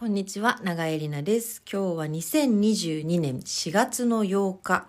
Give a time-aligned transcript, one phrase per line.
[0.00, 1.62] こんにちは、長江里奈です。
[1.70, 4.88] 今日は2022年4月の8日、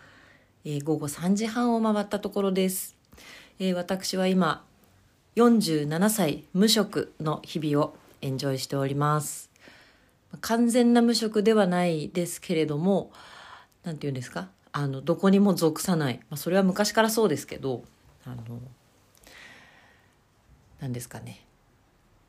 [0.64, 2.96] えー午後3時半を回ったところです。
[3.60, 4.64] えー私は今、
[5.36, 9.52] 47歳無職の日々をエンジョイしております。
[10.40, 13.12] 完全な無職ではないですけれども、
[13.84, 14.48] なんて言うんですか？
[14.72, 16.22] あの、どこにも属さない。
[16.30, 17.84] まあ、それは昔からそうですけど、
[18.24, 18.62] あの、
[20.80, 21.46] なんですかね。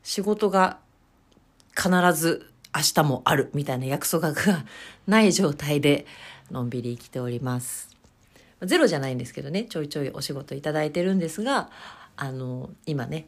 [0.03, 0.79] 仕事が
[1.77, 4.65] 必ず明日もあるみたいな約束が
[5.07, 6.05] ない状態で
[6.51, 7.89] のんびり生きております。
[8.61, 11.69] ゼロじゃないんですけどね、ちょいちょいお仕事いただいてるんですが、
[12.15, 13.27] あの、今ね、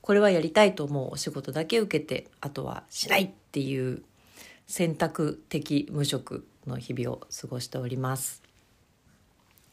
[0.00, 4.02] これはやりたいと思うお仕事だけ受けて、あとはしないっていう
[4.66, 8.42] 選択的無職の日々を過ごしております。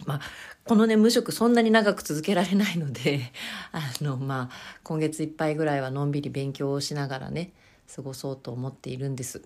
[0.06, 0.22] まあ、
[0.66, 3.32] このね、無職そんなに長く続けられないので、
[3.72, 7.52] あの、まあ、今月いっぱいぐらいはのんびり勉強をしながらね、
[7.96, 9.42] 過ごそうと思っているんです。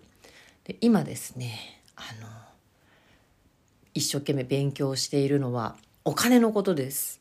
[0.64, 2.28] で、今ですね、あの、
[3.94, 7.20] 一生懸命勉強しているのはお金のことです。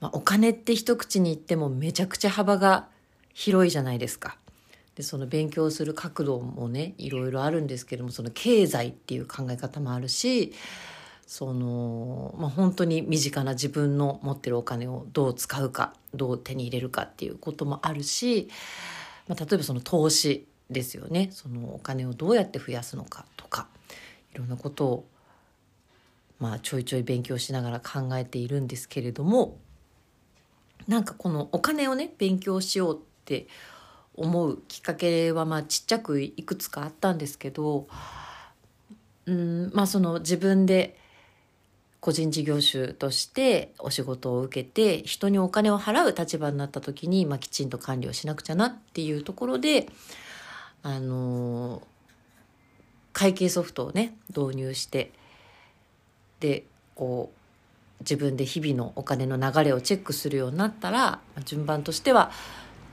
[0.00, 2.86] まあ、お金って一口に言ってもめちゃくちゃ幅が
[3.34, 4.36] 広いじゃないですか。
[4.94, 10.52] でその勉強する角度もねいろいろあるんですけどもその経済っていう考え方もあるし
[11.24, 18.48] その、まあ、本当に身近な自分の持ってるお金をどう使うかどう手に入れるかっていうこともあるし、
[19.28, 21.28] まあ、例えばその投資ですよね。
[21.32, 23.68] そのお金をどうやって増やすのかとか
[24.34, 25.08] いろんなことを、
[26.38, 29.58] まあ、ちょいちょい勉強しながら考えているんですけれども
[30.86, 33.46] なんかこのお金をね勉強しようって
[34.14, 37.86] 思うきっかけはまあちっちゃくいくつかあったんですけど
[39.26, 40.98] うんまあその自分で
[42.00, 49.88] 個人事業主としてお仕事を受けて人にお金を払う立場になった時に、まあ、きちんと管理をしなくちゃなっていうところで
[50.82, 51.82] あの
[53.12, 55.12] 会計ソフトをね導入して
[56.38, 56.64] で
[56.94, 57.38] こう
[58.00, 62.30] 自分で日々のお金の流れをチェックするようになったら順番としては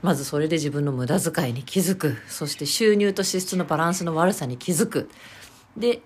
[0.02, 2.16] まずそれで自分の無駄遣いに気づく。
[2.28, 5.08] そして収入と支出のバランスの悪さに気づく。
[5.76, 6.00] で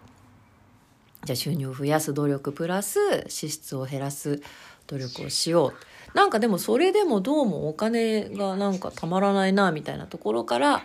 [1.24, 2.98] じゃあ収入を増やす努力プラス
[3.28, 4.42] 支出を減らす
[4.86, 5.74] 努力をしよ
[6.14, 6.16] う。
[6.16, 10.82] なんかでもそれでもどうもお金がなんかたまらないなみたいなところから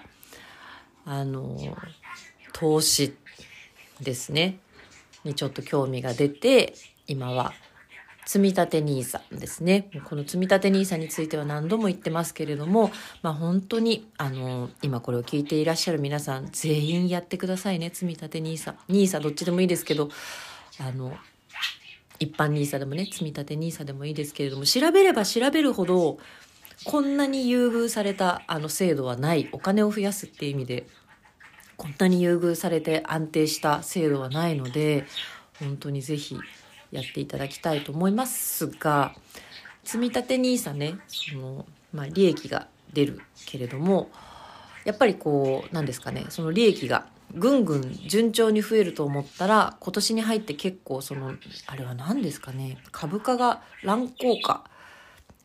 [1.06, 1.57] あの
[2.53, 3.16] 投資
[4.01, 4.59] ですね。
[5.24, 6.75] にちょっと興味が出て
[7.07, 7.53] 今は
[8.25, 9.90] 積立 NISA ですね。
[10.06, 12.91] この積立 NISA については何度も言ってますけれども、
[13.22, 18.74] まあ本当に、あの、今これを聞いていらっしゃる皆さん、全員やってくださいね、積立 NISA。
[18.90, 20.09] NISA どっちでもいいですけど、
[20.80, 21.16] あの、
[22.19, 26.18] 一般 NISA でもね、積立 NISA でもいいですけれども、調べれば調べるほど、
[26.84, 29.50] こんなに優遇されたあの制度はない。
[29.52, 30.88] お金を増やすっていう意味で、
[31.78, 35.06] こんなに優遇されて安定した制度はないので、
[35.59, 36.38] 本当にぜひ
[36.91, 39.16] やっていただきたいと思いますが、
[39.84, 44.09] 積立 NISA ね、その、まあ、利益が出るけれども、
[44.84, 51.34] やっぱりこう、なんですかね、その利益がぐんぐん順調に増えると思ったら、今年に入って結構その、
[51.68, 54.63] あれは何ですかね、株価が乱高下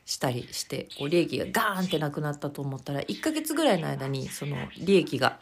[0.05, 5.39] したりして、こう利益がガーンってなくなったと思ったら、1ヶ月ぐらいの間にその利益が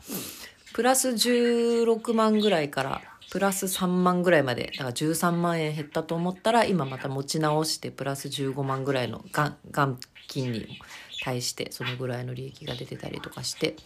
[0.75, 10.81] プラス16万ぐらいからプラス3万ぐらいまで、だから13万円減ったと思ったら、今また持ち直してプラス15万ぐらいの元元金に
[11.23, 13.77] 対してそのぐらいの利益が出てたりとかして、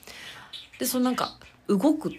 [0.79, 1.39] で、そのなんか
[1.69, 2.13] 動く、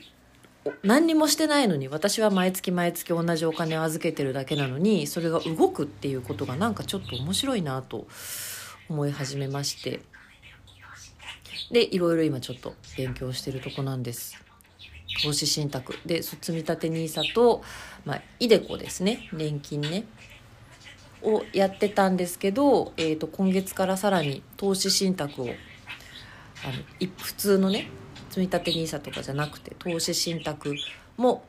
[0.81, 8.07] 何にもしてないのに私は毎月毎月同じお金を預けてるだけなのにそれが動くっていうことがなんかちょっと面白いなと
[8.87, 10.01] 思い始めまして。
[11.71, 14.37] でいろいろ今ちょっと勉強してるとこなんです。
[15.23, 15.97] 投資信託。
[16.05, 17.63] でそ積立 NISA と、
[18.05, 19.29] まあ、イデコですね。
[19.31, 20.03] 年金ね。
[21.21, 25.53] をやってたんですけど、えー、と今月からさらに投資信託をあの
[27.17, 27.87] 普通のね
[28.29, 30.75] 積立 NISA とかじゃなくて投資信託
[31.17, 31.45] も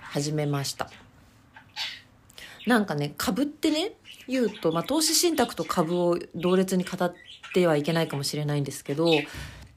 [0.00, 0.90] 始めました。
[2.66, 3.94] なんかね株ってね
[4.28, 7.12] 言うと、まあ、投資信託と株を同列に語っ
[7.54, 9.08] てはいけないかもしれないんですけど、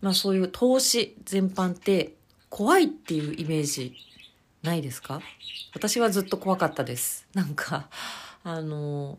[0.01, 2.13] まあ、そういう投資全般って
[2.55, 3.95] 怖いっていうイメージ
[4.61, 5.21] ないですか？
[5.73, 7.89] 私はずっと怖かったですなんか
[8.43, 9.17] あの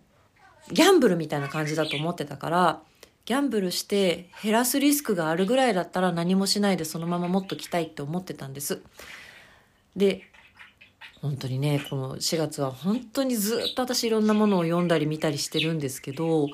[0.71, 2.81] ギャンブルみたいな感じだと思ってたから
[3.25, 8.83] ギャンブルして減らすリスクがあるぐらいだったら何もしないでそのままもっと来たいって思ってたんです。
[9.97, 10.23] で、
[11.21, 16.49] 本当にね、この4月は本当にずっと私いろんなものを読んだり見たりしてるんですけど、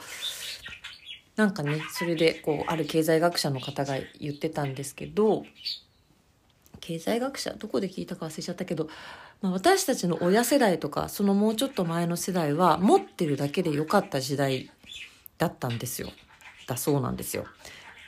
[1.36, 5.44] なんかね、それでこう、ある経済学者の方が言ってたんですけど、
[6.80, 8.88] 経済学者どこで聞いたか忘れちゃったけど、
[9.42, 14.70] まあ、私たちの親世代とかそのもうちょっと前の世代は持ってるだけで良かった時代
[15.38, 16.10] だったんですよ。
[16.66, 17.46] だそうなんですよ。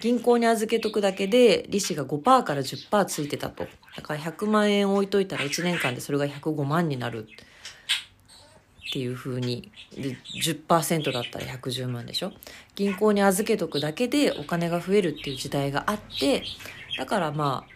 [0.01, 3.69] 銀行に預けとくだけで利子が5%から10%ついてたと。
[3.97, 7.29] だから100万円置いといたら1年間でそれが105万になる。
[8.91, 12.33] っていう風にで10%だったら110万でしょ。
[12.75, 16.43] 銀行に預けとくだけでお金が増えるっていう時代があって
[16.99, 17.72] だからまあ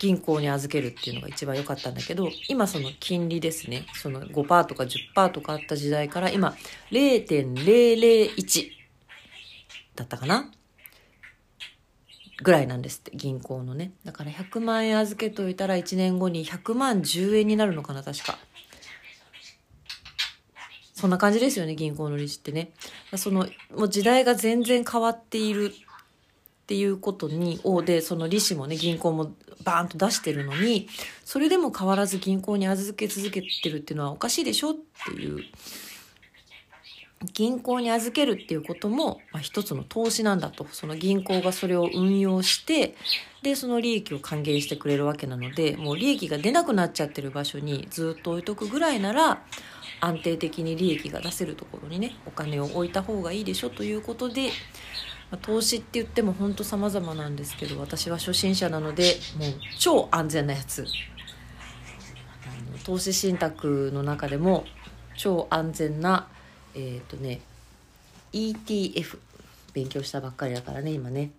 [0.00, 3.86] 銀行に預けるっていうのが一番良かったんだけど今その金利ですね。
[3.94, 6.56] その5%とか10%とかあった時代から今
[6.90, 8.70] 0.001
[9.94, 10.50] だったかな？
[12.42, 13.92] ぐらいなんですって銀行のね。
[14.06, 18.38] だから100万円預けといたら1年後に100万10円になるのかな確か。
[20.94, 22.72] そんな感じですよね銀行の利子ってね。
[23.16, 25.74] そのもう時代が全然変わっている
[26.70, 29.32] っていうことに、をで、その利子もね、銀行も
[29.64, 30.86] バーンと出してるのに、
[31.24, 34.74] それでも変わらず銀行に預け続けてるっていうのはおかしいでしょっ
[35.04, 35.42] ていう。
[37.34, 40.64] 銀行に預けるっていうことも、まあ、一つの投資なんだと。
[40.70, 42.94] その銀行がそれを運用して、
[43.42, 49.42] で、その利益を還元してくれるわけなので、もう利益が出なくなっちゃってる場所にずっと置いとくぐらいなら、
[50.00, 54.50] 安定的に利益が出せるところにね、お金を置いた方がいいでしょということで、
[55.30, 60.86] まあ、投資って言っても本当様々なんですけど私は初心者なのでもう超安全なやつ。
[62.46, 64.64] あの投資信託の中でも
[65.16, 66.28] 超安全な
[66.74, 67.40] えっ、ー、とね
[68.32, 69.18] ETF
[69.72, 71.30] 勉強したばっかりだからね今ね。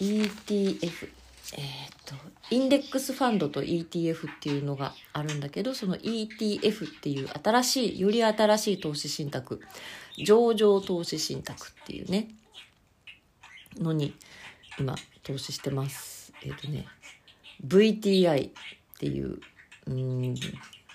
[0.00, 1.08] ETF
[1.56, 2.14] えっ、ー、と
[2.50, 9.62] インデックスファンドと ETF っていうのがあるんだけどその ETF っていう新しいより新しい投資信託。
[10.22, 12.28] 上場投資信託っていうね。
[13.78, 14.14] のに
[14.78, 16.32] 今投資してます。
[16.42, 16.86] えっ、ー、とね
[17.66, 18.52] VTI っ
[18.98, 19.40] ていう
[19.86, 20.34] うん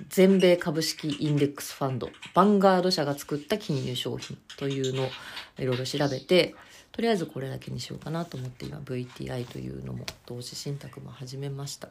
[0.08, 5.10] 全米株式インデックスファンドバンガード社が作った金融商品というのを
[5.58, 6.56] いろいろ調べて
[6.92, 11.90] とりあえずこれだけにしようかなと思って今 VTI というのも投資信託も始めました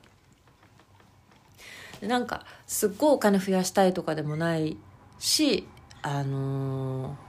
[2.00, 4.76] でなんかすっごいお金増やしたいとかでもない
[5.18, 5.66] し
[6.02, 7.27] あのー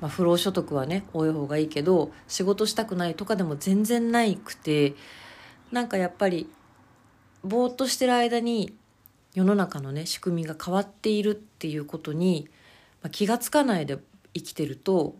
[0.00, 4.94] まあ、不労所得はね多い方がいいけど仕事したくないとかでも全然ないくて
[5.72, 6.48] なんかやっぱり
[7.44, 8.74] ぼーっとしてる間に
[9.34, 12.48] 世の中のね仕組みが変わっているっていうことに、
[13.02, 13.98] まあ、気が付かないで
[14.34, 15.14] 生きてると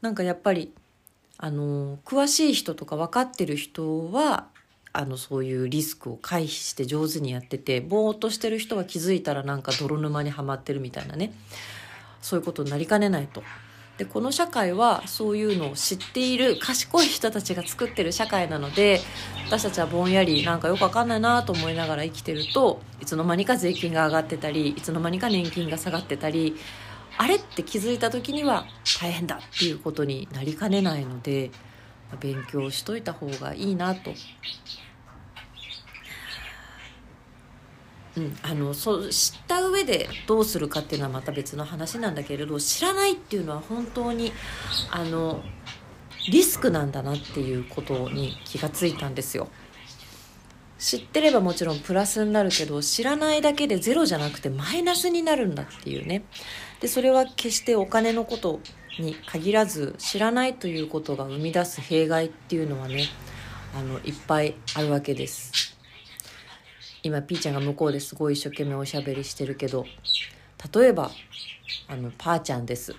[0.00, 0.72] なんかやっぱり
[1.38, 4.46] あの詳しい人とか分かってる人は
[4.92, 11.32] あのそういうリスクを回避して上手にやっててぼーっとしてる人は気づいたらなんか泥沼にはまってるみたいなね。
[12.24, 13.42] そういうことになりかねないと。
[13.98, 19.00] でこの社会はそういうのを知っている賢い人たちが作ってる社会なので
[19.46, 26.56] 私たちはぼんやりなんかよくわかんないなと思いながら生きてるといつの間にか税金が上がってたりいつの間にか年金が下がってたり
[27.18, 28.66] あれって気づいた時には
[29.00, 31.52] 大変だっていうことになりかねないので
[32.18, 34.12] 勉強しといた方がいいなと
[38.16, 44.32] うん、あのそう知った上でどうするかっていうのはまた別の話なんだけれど知らないっていうのは本当に
[44.90, 45.42] あの
[46.30, 49.48] リスクなんだなっていうことに気がついたんですよ。
[50.78, 56.24] 知ってればもちろんプラスになるけど知らないだけでゼロじゃなくてマイナスになるんだっていうね。
[56.80, 58.60] でそれは決してお金のこと
[58.98, 63.06] に限らず知らないということが生み出す弊害っていうのはね
[63.74, 65.73] あのいっぱいあるわけです。
[67.04, 69.84] 今ピーちゃんが向こうですごい一生懸命おしゃべりしてるけど
[70.72, 71.10] 例えば
[71.86, 72.96] あのパーちゃんです。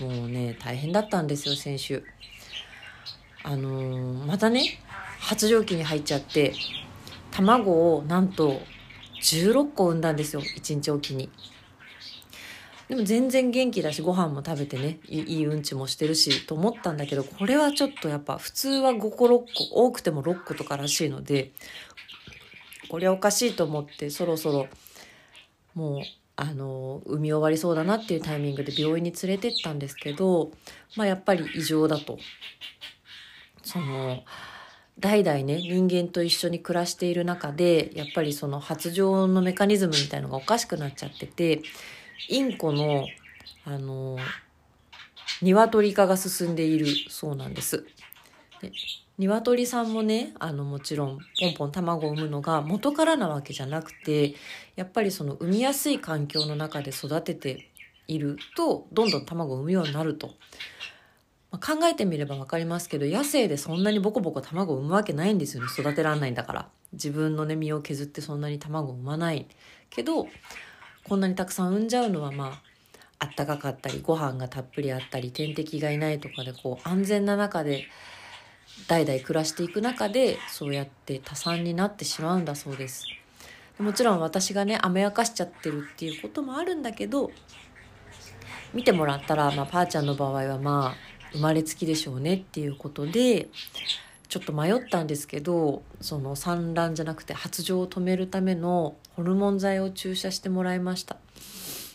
[0.00, 2.02] もうね大変だったんですよ先週。
[3.44, 4.80] あのー、またね
[5.20, 6.52] 発情期に入っちゃって
[7.30, 8.60] 卵をなんと
[9.22, 11.30] 16個産んだんですよ1日おきに。
[12.88, 21.52] でも全然元気だしご飯も食べてねいいうんちもしてるしと思ったんだけどこれはちょっとやっぱ普通は5個6個多くても6個とからしいので
[22.88, 24.68] これはおかしいと思ってそろそろ
[25.74, 26.02] もう
[26.36, 30.50] あの産み終わりそうだなっていうタイミングで病院に連れてったんですけど、
[30.96, 32.18] まあ、やっぱり異常だと。
[33.62, 34.24] その
[34.98, 41.62] 代々ね人間と一緒に暮らしている中でやっぱりその発情のメカニズムみたいのがおかしくなっちゃってて
[42.28, 43.06] インコの
[43.64, 44.18] あの
[45.40, 47.86] 鶏化が進んでいるそうなんです。
[48.60, 48.70] で
[49.16, 54.34] 鶏さんもねあのもちろんポンポン卵を産むのが元からなわけじゃなくて
[54.74, 57.70] やっぱりその産みやすい環境の中で育てて
[58.08, 60.30] いるとどんどん卵を産むようになると。
[61.52, 65.68] まあ、考えてみれば分かりますけど野生でそんなにボコボコ卵を産むわけないんですよね。
[65.72, 66.68] 育てらんないんだから。
[66.92, 69.46] 自分のね身を削ってそんなに卵を産まない。
[69.90, 70.26] けど
[71.04, 72.62] こんなにたくさん産んじゃうのはまあ
[73.20, 77.86] あったかかったりご飯がたっぷりあったり天敵がいないとかでこう安全な中で
[78.88, 83.06] 代々暮らしていく中でそうやって多産になってしまうんだそうです。
[83.78, 87.32] もちろん私がね甘やかしちゃってるっていうこともあるんだけど
[88.72, 93.48] 見てもらったら、まあ、パーちゃんの場合はまあ生まれつきでしょうねっていうことで
[94.28, 101.16] ちょっと迷ったんですけどその産卵じゃなくて発情を止めるためのホルモン剤を注射してもらいました。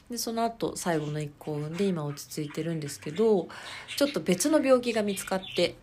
[0.09, 3.48] でその後最後の1個を産んで今落ち着いてるんですけど
[3.95, 5.75] ちょっと別の病気が見つかって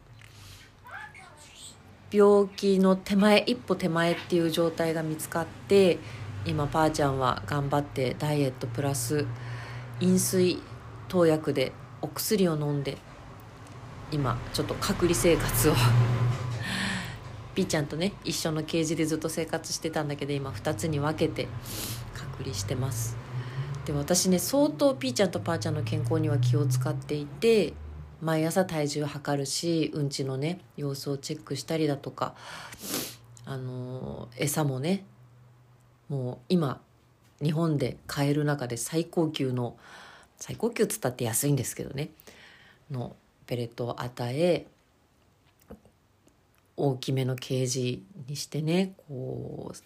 [2.16, 5.98] 病気の手前一歩手前っていう状態が見つかって
[6.46, 9.26] 今パーちゃんは頑張ってダイエットプラス
[10.00, 10.62] 飲水
[11.08, 12.96] 投薬でお薬を飲んで
[14.10, 15.74] 今ちょっと隔離生活を。
[17.54, 21.48] ピーちゃんとね一緒のケージでずっと生活してたんだけど今2つに分けて
[22.14, 23.16] 隔離してます。
[23.84, 27.74] で私ね相当ピーちゃんとパーちゃんの健康には気を使っていて
[28.20, 32.34] 毎朝体重測るしうんちのね様子をチェックしたりだとか
[33.44, 35.04] あの餌もね
[36.08, 36.80] もう今
[37.42, 39.76] 日本で買える中で最高級の
[40.38, 42.10] 最高級っつったって安いんですけどね
[42.90, 44.66] のペレットを与え
[46.76, 49.76] 大きめのケージにしてねこう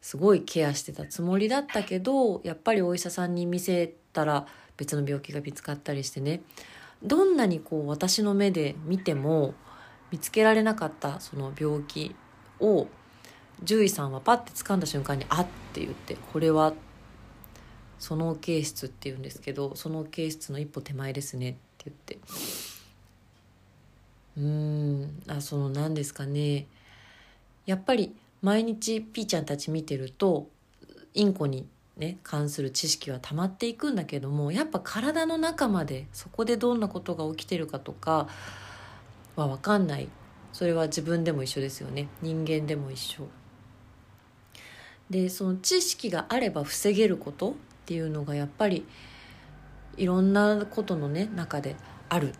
[0.00, 4.46] すごいケアしてたつもりだったけどやっぱりお医者さんに見せたら
[4.76, 6.42] 別の病気が見つかったりしてね
[7.04, 9.54] どんなにこう私の目で見ても
[10.10, 12.14] 見つけられなかったその病気
[12.60, 12.86] を
[13.60, 16.72] 獣医さんはパッて掴んだ瞬間に「あっ」って言って「これは
[17.98, 22.18] その形質っていうんですけどその形質の一歩手前ですね」って言って。
[24.36, 26.66] うんあその何ですかね。
[27.66, 30.48] やっぱり毎日ピーちゃんたち見てると
[31.14, 38.28] インコにね関する知識は溜まっていくんだけどもやっぱ体の中までそこでどんなことが起きてるかとか
[39.36, 40.08] は分かんない。
[40.52, 42.06] それは自分でも一緒ですよね。
[42.22, 43.26] 人間でも一緒。
[45.10, 47.54] でその知識があれば防げることっ
[47.86, 48.86] ていうのがやっぱり
[49.96, 51.76] いろんなことのね中で
[52.08, 52.30] ある。
[52.30, 52.32] っ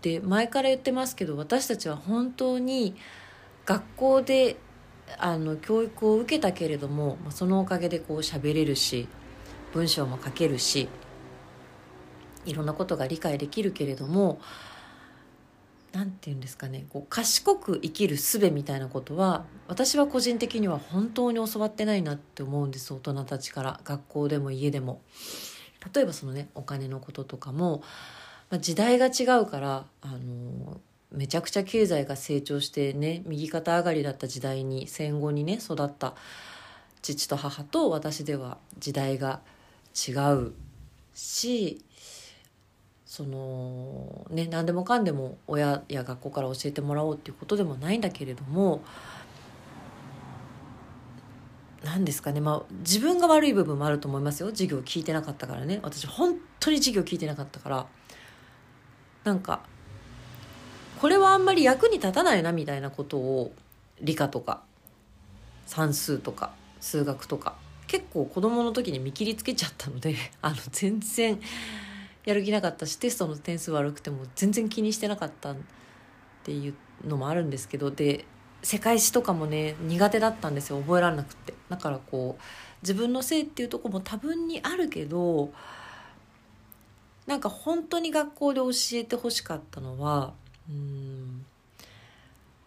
[0.00, 2.96] て前から言ってますけど私たちは本当に
[3.64, 4.56] 学校で
[5.18, 9.08] あの教育を受けたけれどもそのおかげでこう喋れるし
[9.72, 10.88] 文章も書けるし
[12.44, 14.40] いろんなことが理解できるけれども
[15.92, 25.02] 何て言うんですかねこう賢く生きる術みたいなことは私は個人的には本当に教わってないなって思うんです大人たちから学校でも家でも。
[25.92, 27.82] 例えばそのねお金のこととかも
[28.52, 30.78] まあ、時代が違うからあの
[31.12, 36.14] めちゃくちゃ経済が成長してね右肩上がりだった時代に戦後にね育った
[37.02, 39.40] 父と母と私では時代が
[40.08, 40.52] 違う
[41.14, 41.84] し
[43.04, 48.82] そのね何でもかんでも親や学校から教えてもらおうっていうことでもないんだけれども
[51.84, 57.86] 何ですかねまあ自分が悪い部分もあると思いますよ授業聞いてなかったからね私本当に授業聞いてなかったから。
[59.24, 59.60] なんか
[61.02, 63.50] これはあんまり役に立たないなみたいなことを
[64.00, 64.62] 理科とか
[65.66, 67.56] 算数とか数学とか
[67.88, 71.40] 結構子供の時に見切りつけちゃったので あの全然
[72.24, 75.56] やる気なかったしテストの点数悪くても全然気にしてなかったっ
[76.44, 78.24] ていうのもあるんですけどで
[78.62, 81.52] 世界史とかもね苦手だったんですよ覚えられなくって。
[81.68, 82.42] だからこう
[82.80, 85.52] 自分のせいっていうとこも多分にあるけど
[87.26, 90.34] なんか本当に学校で教えてほしかったのは
[90.68, 91.44] うん。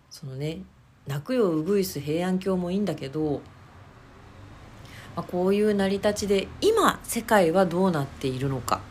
[0.10, 0.60] そのね
[1.08, 3.42] 泣くようぐいす平安京もいいんだけど、
[5.16, 8.82] まあ、こういう成り立ちで今世界はどうなっているのか。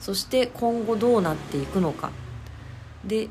[0.00, 2.10] そして今後どうなっていくのか。
[3.04, 3.28] で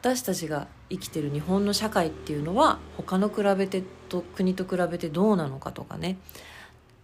[0.00, 6.18] 私たちが生きてる日本の社会っていうのは他の比べてと国と比べてどうなのかとかね。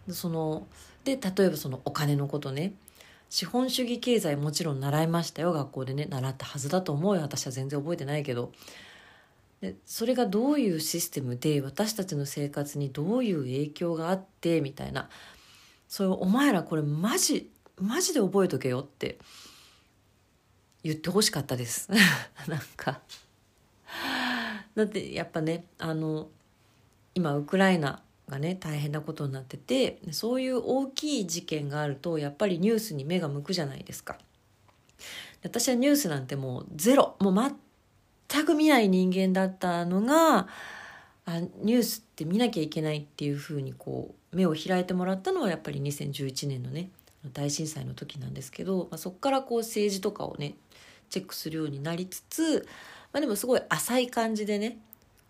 [0.08, 0.66] その
[1.04, 2.72] で例えばそのお金のことね。
[3.36, 5.52] 資本主義経済もちろん習いましたよ。
[5.52, 7.20] 学校でね習ったはずだと思うよ。
[7.20, 8.50] 私は全然覚えてないけど。
[9.60, 15.10] でそれがどういうシステムで私たちの生活にどういう影響があってみたいな。
[15.86, 19.18] それをお前らこれマジマジで覚えとけよって
[20.82, 21.90] 言ってほしかったです。
[22.48, 23.02] なんか。
[24.74, 26.30] だってやっぱねあの
[27.14, 34.18] 今ウクライナがね大変なことになっててそういう大きい事件があるとやっぱりニュースに目が向くじゃないですか。
[35.42, 37.56] 私はニュースなんてもうゼロもう
[38.28, 40.48] 全く見ない人間だったのが
[41.26, 46.90] あニュースって見なきゃいけないっていうふうにこう目を開いてもらったのはやっぱり2011年のね
[47.32, 50.54] 大震災の時なんですけど、まあ、そこからこう政治とかをね
[51.10, 52.66] チェックするようになりつつ、
[53.12, 54.78] まあ、でもすごい浅い感じでね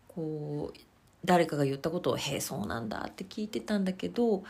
[0.08, 0.78] こう
[1.26, 4.42] 誰かが言ったことを「へえそうなんだ」って聞いてたんだけど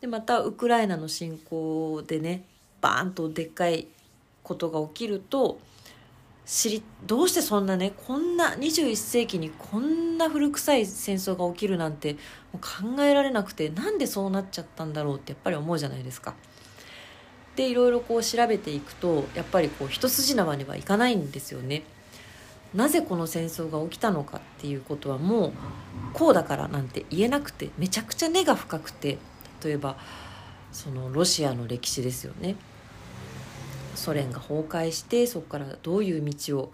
[0.00, 2.44] でまたウクライナの侵攻でね
[2.80, 3.86] バーンとでっかい
[4.42, 5.58] ことが起きると
[6.46, 12.18] 知りどうしてそんなねこんな21世紀にこんな古臭い戦争が起きるなんても
[12.54, 16.34] う考えられなくてなんでそうなっちゃったんだろうってやっぱり思うじゃないですか。
[17.56, 21.82] でいろいろこう調べていくとやっぱりこう一筋縄にはいかないんですよね。
[22.74, 25.52] なぜこの戦争が起きたのかっていうことはもう
[26.12, 29.18] こうだからなんて言えなくてめちゃくちゃ根が深くて
[29.64, 29.96] 例えば
[30.72, 32.54] そのロシアの歴史ですよね。
[33.96, 36.72] ソ連が崩壊してそこからどういう道を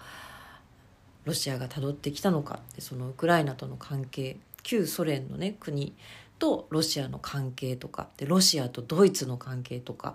[1.25, 5.95] ロシアがたどってきたのかそのウクライナとの関係旧ソ連のね国
[6.39, 10.15] とロシアの関係とかでロシアとドイツの関係とか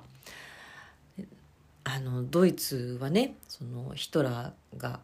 [1.84, 5.00] あのドイツはねそのヒトラーが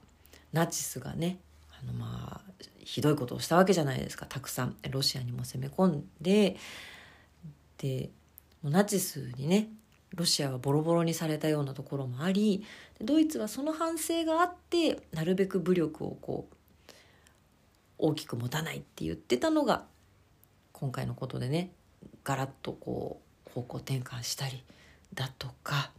[0.58, 1.38] ナチスがね
[1.80, 4.26] あのまあひどいことをしたわけじゃないですか。
[4.26, 6.58] たくさんロシアにも攻め込んで
[7.78, 8.10] で
[8.64, 9.70] ナチスにね
[10.16, 12.64] ロシアはボロボロにされたようなところもあり
[13.00, 16.56] ドイツはその反省があってなるべく武力をこう
[18.00, 19.86] 大きく持たないって言ってたのが
[20.72, 21.70] 今回のことでね
[22.24, 24.64] ガラッとこう方向転換したり
[25.14, 25.92] だとか。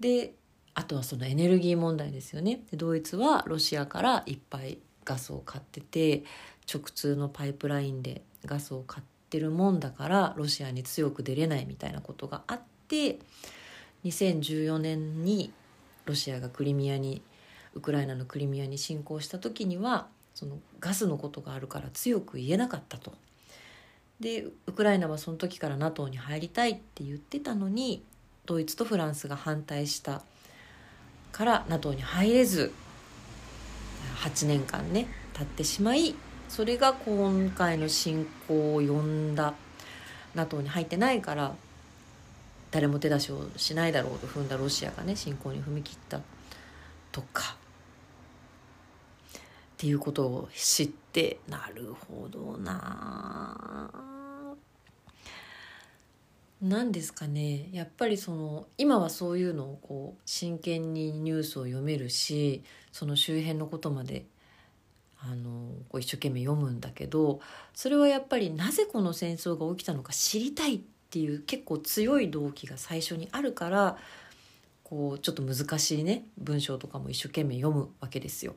[0.00, 0.32] で
[0.74, 6.24] あとはそのエネルギー問題ですよねでドイツはロシアからいっぱいガスを買ってて
[6.72, 13.18] 直通のパイプラインでガスを買ってるもんだからロシアに強く出れないみたいなことがあって
[14.04, 15.52] 2014年に
[16.06, 17.22] ロシアがクリミアに
[17.74, 23.12] ウクライナのクリミアに侵攻した時にはそのガスのことがあるから強く言えなかったと。
[24.20, 28.04] でウクライナはその時から NATO に入りたいって言ってたのに
[28.46, 30.22] ドイツとフランスが反対した
[31.32, 32.72] から NATO に入れず
[34.22, 36.14] 8年間ね経ってしまい
[36.48, 39.54] それが今回の侵攻を呼んだ
[40.34, 41.54] NATO に入ってないから
[42.70, 46.20] 誰も手出しをしないだろうと踏んだロシアがね侵攻に踏み切った
[47.10, 47.56] とか
[49.34, 49.40] っ
[49.78, 54.11] ていうことを知ってなるほどな
[56.62, 64.26] 何ですかねやっぱりその今はそういうのをこう真剣にニュースを読めるしその周辺のことまで
[65.20, 67.40] あのこう一生懸命読むんだけど
[67.74, 73.96] それはやっぱりなぜこの戦争が起きたのか知りたいっていう結構強い動機が最初にあるから
[74.84, 78.54] こうちょっと難しいね文章とかも一生懸命読むわけですよ。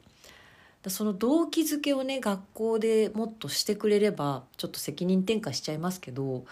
[0.87, 6.45] その動機づけをね学校でもっとしてくれればちょっと責任転嫁しちゃいますけど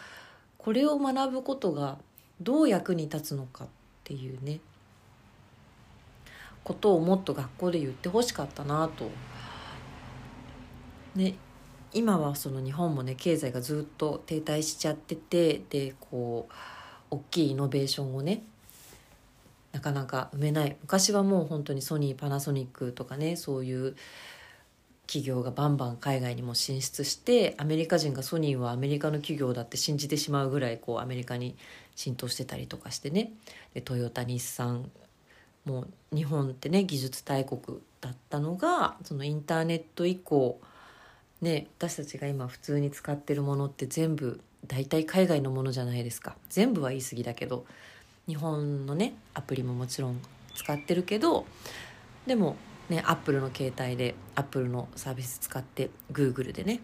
[0.64, 1.98] これを学ぶことが
[2.42, 3.68] どう役に立つのかっ
[4.04, 4.60] ていうね
[6.64, 9.10] ことをもっと学校で言ってほしかったなと。
[11.16, 11.36] ね
[11.94, 16.54] 今はその日本もね経済がずっと停滞しちゃっててでこう
[17.12, 18.44] 大きいイノベーションをね
[19.74, 23.96] なかなか埋めない昔はもう本当にソニーパナソニックとかねそういう
[25.08, 31.56] 企業がバンバン海外にも進出してアメリカ人がソニーはアメリカの企業だって信じてしまうぐらいこうアメリカに
[31.96, 33.32] 浸透してたりとかしてね。
[33.74, 34.90] でトヨタ日産
[35.66, 40.60] もう日本ってね技術大国だったのがそのインターネット以降
[41.42, 46.36] ね私たちが今普通に使ってるものって全部大体海外のものじゃないですか。
[46.50, 47.66] 全部は言い過ぎだけど
[48.28, 50.20] 日本のねアプリももちろん
[50.56, 51.46] 使ってるけど
[52.26, 52.56] でも
[52.90, 56.82] ねアップルの携帯でアップルのサービス使ってグーグルでね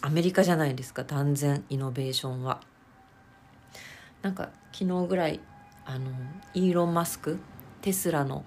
[0.00, 2.60] アメリカじゃないですか断然イノベーションは。
[4.22, 5.40] なんか昨日ぐらい
[5.84, 6.10] あの
[6.54, 7.38] イーロン・マスク
[7.82, 8.44] テスラの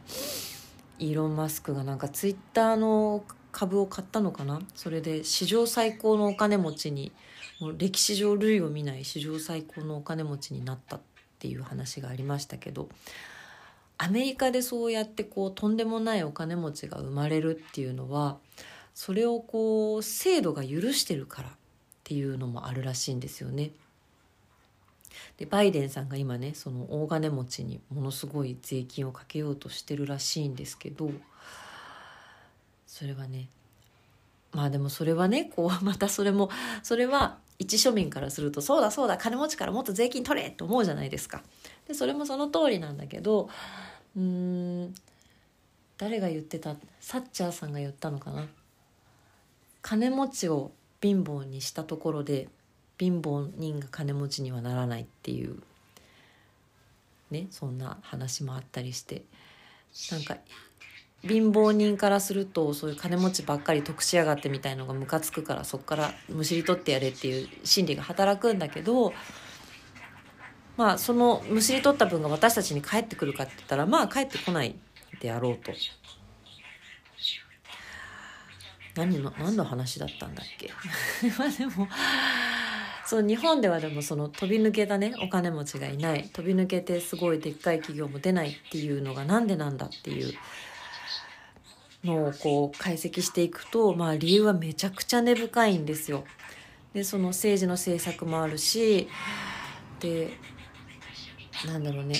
[0.97, 4.60] イーロン・マスクがなんかツイッターの株を買ったのかな？
[4.75, 7.12] それで史上最高のお金持ちに
[7.60, 10.99] もう歴史上類を見ない史上最高のお金持ちになったっ
[11.39, 12.89] ていう話がありましたけど
[13.97, 18.38] アメリカでそうやってこうとんでもないお金持ちが生まれるっていうのは
[18.93, 21.51] それをこう制度が許してるからっ
[22.03, 23.71] ていうのもあるらしいんですよね。
[25.38, 31.12] でバイデンさんが今ねその大金持ちにものすごい税金をかけようとしてるらしいんですけど
[32.86, 33.49] それはね
[34.51, 36.49] まあでもそれはねこう またそれも
[36.81, 41.43] それは一庶民からするとそうだそうだ金持ちからもっと税金取れって思うじゃないですか。
[41.88, 43.50] でそれもその通りなんだけど
[44.15, 44.95] うーん
[45.97, 48.45] 誰が言ってたサッチャーさんが言ったのかな？
[49.82, 50.71] 金持ちを
[51.02, 52.50] 貧乏にしたところで
[53.00, 55.60] 貧乏人が金持ちにはならないっていう
[57.32, 59.23] ねそんな話もあったりして。
[60.12, 60.38] なんか
[61.23, 69.13] 貧乏人からするとそういう金持ちばっかり得しやがってみたいのがムカつくからそこからむしり取ってやれっていう心理が働くんだけど
[70.78, 74.76] まあそのむしり取った分が私たちに返ってくるかって言ったらまあ返ってこない
[75.20, 75.72] であろうと。
[78.96, 80.72] 何の 何の話だったんだっけ？
[81.38, 81.88] まあでも
[83.06, 90.34] そう日本ではでもその飛び抜けたねお金持ちがいない飛び抜けてすごいでっかい企業も出ないっていうのがなんでなんだっていう
[92.04, 96.26] のをこう解析していくと、まあ、理由はめちゃくちゃ根深いんですよ。
[96.94, 99.08] でその政治の政策もあるし
[100.00, 100.32] で
[101.65, 102.15] なんだろうね。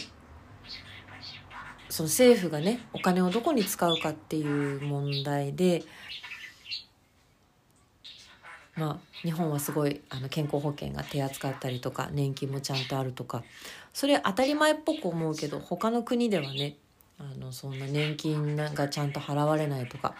[1.90, 5.84] その政府がねお金をどこに使うかっていう問題で
[8.76, 13.44] まあ日本はすごいあの健康保険が手厚かったりとか年金もちゃんとあるとか
[13.94, 16.76] それ当たり前っぽく思うけど他の国ではね
[17.20, 20.14] あのそんな年金がちゃんと払われないとか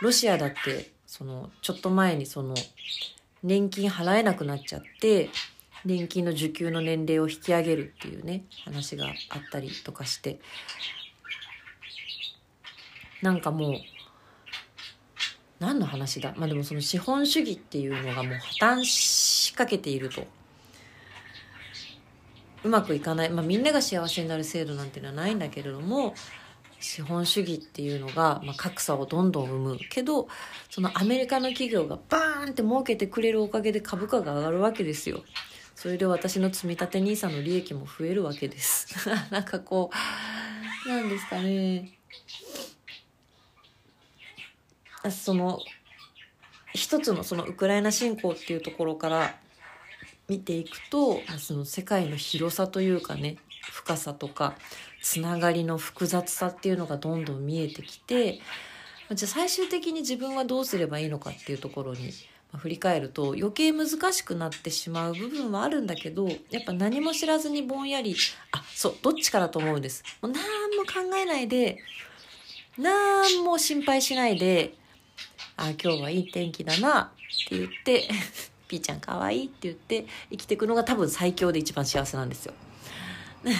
[0.00, 2.54] ロシアだってそのちょっと前にその
[3.42, 5.30] 年金払えなくなっちゃって
[5.86, 9.14] 年金の受給の年齢を引き上げるっていうね話があっ
[9.50, 10.38] たりとかして。
[13.22, 13.74] なんかもう
[15.58, 16.34] 何の話だ？
[16.36, 20.26] まあでもその資本主義っていうのがもう破綻しかけていると。
[22.64, 26.14] うまくいかない、まあ、みんなが幸せになる制度なんていうのはないんだけれども
[26.80, 30.26] 資本主義っていうのが、まあ、格差をどんどん生むけど
[30.68, 35.22] そのアメリカの企業がバーンって儲けてくれるおかげで株価が上がるわけですよ。
[35.76, 39.08] それで私の積立 NISA の利益も増えるわけです。
[39.30, 39.90] なんかこ
[40.84, 41.92] うなんですかね
[45.10, 45.60] その
[46.72, 49.38] 一つのそのウクライナ侵攻っていうところから
[50.28, 54.56] 見ていくとその世界の広さというかね深さとか
[55.02, 58.40] つながりの複雑さっていうのがどんどん見えてきて
[59.12, 62.12] じゃあ最終的に自分はどうすればいいのかっていうところに
[62.54, 68.16] 振り返ると余計難しくなってしまう部分はあるんだけどやっぱ何も知らずにぼんやり
[68.52, 70.42] あそうどっちからと思うんですもう何
[70.76, 71.78] も考えないで
[72.78, 74.74] 何も心配しないで
[75.56, 77.12] あ今日はいい天気だな
[77.46, 78.08] って言って
[78.68, 82.54] ピーちゃんかわいいって言って生きていくのが多分最強で一番幸せなんですよ。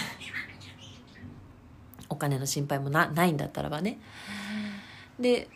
[2.09, 3.99] お金の心配もなないんだったらばね。
[5.19, 5.47] で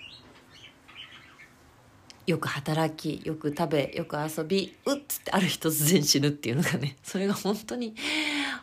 [2.28, 7.96] よく働きよく食べよく遊びうっつってある日突然死ぬっていうのがね それが本当に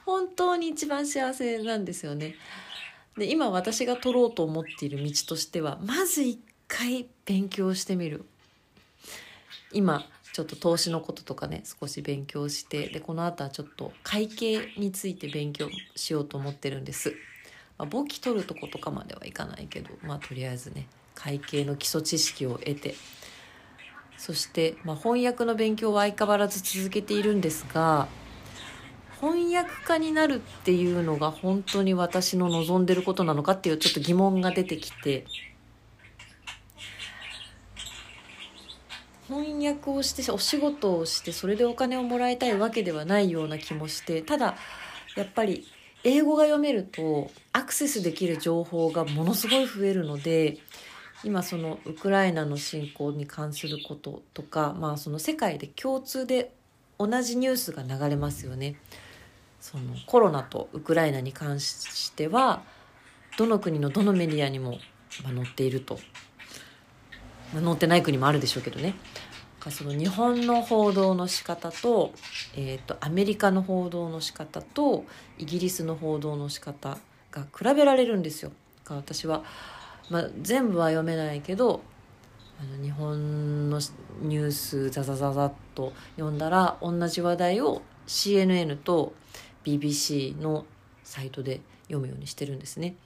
[0.06, 2.36] 本当に一番幸せなんですよね。
[3.16, 8.24] で今私が取ろうと思っている道としてはまず一回勉強してみる
[9.72, 17.10] 今ちょっと投資のこととかね少し勉強してでこの後はちょっと会計について勉強しようと思ってるんです、
[17.76, 22.94] まあ、簿記取るとことかまではいかないけどまあとりあえずね会計の基礎知識を得て
[24.18, 28.08] そして、まあ、翻訳の勉強は相変わらず続けているんですが
[29.20, 35.24] 翻訳家になるっていうのが本当に私の望んでることなのかっていうちょっと疑問が出てきて
[39.28, 44.56] 翻訳をしてお仕事をしてそれでお金をもらいたいわけではないような気もしてただ
[45.16, 45.66] やっぱり
[46.04, 50.58] 英語が読めるとアクセスできる情報がものすごい増えるので
[51.24, 56.52] 今そのウクライナの侵攻に関することとか、まあ、その世界で共通で
[56.98, 58.76] 同じニュースが流れますよね。
[59.60, 62.62] そのコロナとウクライナに関しては
[63.36, 64.78] どの国のどのメディアにも
[65.10, 65.98] 載っていると
[67.52, 68.94] 載ってない国もあるでしょうけどね
[69.70, 72.12] その日本の報道の仕方と,、
[72.56, 75.04] えーと、アメリカの報道の仕方と
[75.36, 76.98] イギリスの報道の仕方
[77.30, 78.52] が比べられるんですよ。
[78.88, 79.42] 私は、
[80.10, 81.82] まあ、全部は読めないけど
[82.60, 83.78] あの日本の
[84.20, 89.12] ニュースザザザザッと読んだら同じ話題を CNN と
[89.64, 90.64] BBC の
[91.04, 92.96] サイトで読むようにしてるんですね。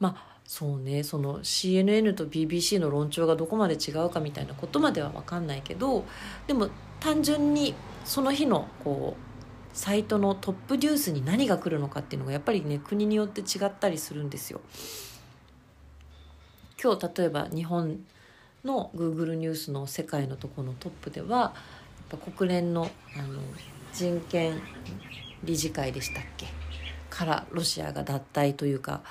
[0.00, 6.04] まあそうねその CNN と BBC の論調がどこまで違うかみたいなことまでは分かんないけど
[6.46, 6.68] でも
[7.00, 14.60] 単純にその日のこうサイトのトップニュースに何が来るのかっていうのがやっぱりね国によって違ったりするんですよ。
[16.82, 18.00] 今日例えば日本
[18.64, 21.54] の Google ニュースの世界のとこのトップでは
[22.10, 23.40] やっぱ国連のあの
[23.92, 24.60] 人権
[25.44, 26.46] 理事会でしたっけ？
[27.10, 29.02] からロシアが脱退というか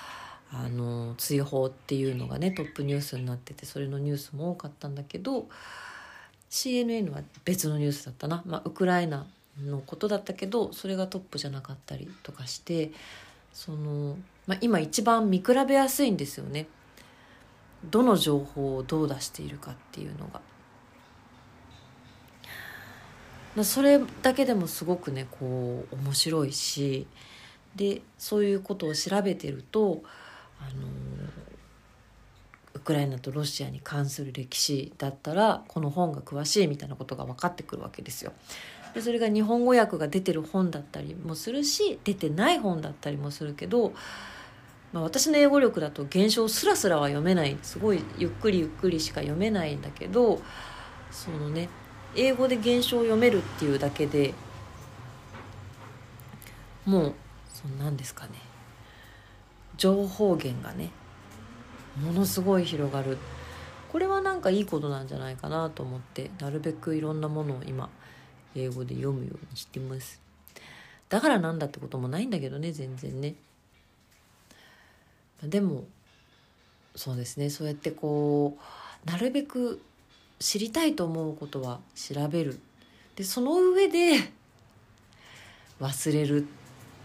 [0.52, 5.48] あの追放っていうのがねトップニュースになっててそれのニュースも多かったんだけど
[6.50, 9.26] CNN は別のニュースだったな、まあ、ウクライナ
[9.64, 12.92] のことだったけどそれがトップじゃなかったりとかして
[13.54, 16.68] その、まあ、今一番見比べやすいんですよね。
[17.86, 20.41] どの情報をどう出しているかっていうのが。
[23.63, 27.06] それだけでもすごくねこう面白いし
[27.76, 30.04] でそういうことを調べてると
[30.58, 30.88] あの
[32.74, 38.32] ウクライナとロシアに関する歴史だったらこの本が詳しいみたいなことが分かってくるわけですよ。
[38.94, 43.94] でそれが日本語訳が出てる本だったりもするし出てない本だったりもするけど、
[44.94, 47.58] まあ、私の英語力だと現象すらすらは読めない。
[47.62, 50.42] すごいゆっくりゆっくりしか読めないんだけど
[51.12, 51.70] そのね
[52.16, 54.34] 英語で現象を読めるっていうだけで
[56.86, 57.14] もう
[57.54, 58.32] そんなんですかね
[59.78, 60.92] 情報源がね
[62.02, 63.18] ものすごい広がる。
[63.92, 67.90] これはなんかいいことなんじゃないかなと思ってなるべくいろんなものを今
[68.56, 70.22] 英語で読むようにしてます。
[71.10, 73.36] だからなんだってこともないんだけどね全然ね。
[75.44, 75.86] でも
[76.96, 77.50] そうですね。
[77.50, 78.58] そうやってこ
[79.06, 79.82] うなるべく
[80.40, 82.60] 知りたいと思うことは調べる。
[83.16, 84.32] でその上で
[85.80, 86.46] 忘れるっ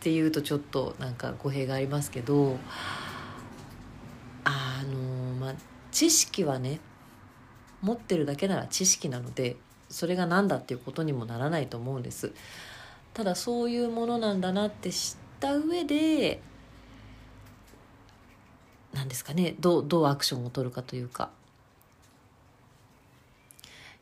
[0.01, 2.59] ていうとちょっとなんか語弊がありますけど
[4.45, 5.55] あのまあ
[5.91, 6.81] 知識はね
[7.83, 9.57] 持ってるだけなら知識なので
[9.89, 12.33] それが何だっていうことにもならないと思うんです。
[13.15, 16.41] ただそういうものなんだなって知った上で
[18.97, 19.55] 何ですかね。
[19.61, 21.29] どうどうアクションを取るかというか。